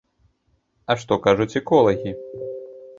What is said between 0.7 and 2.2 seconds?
А што кажуць эколагі?